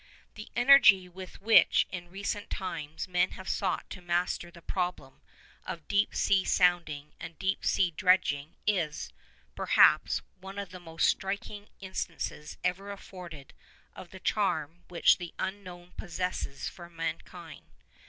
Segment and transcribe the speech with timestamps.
[0.33, 5.21] The energy with which in recent times men have sought to master the problem
[5.63, 9.13] of deep sea sounding and deep sea dredging is,
[9.53, 13.53] perhaps, one of the most striking instances ever afforded
[13.95, 17.67] of the charm which the unknown possesses for mankind.